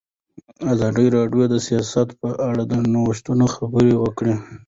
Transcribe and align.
ازادي 0.73 1.07
راډیو 1.15 1.43
د 1.49 1.55
سیاست 1.67 2.07
په 2.21 2.29
اړه 2.49 2.63
د 2.71 2.73
نوښتونو 2.93 3.45
خبر 3.55 3.85
ورکړی. 4.03 4.33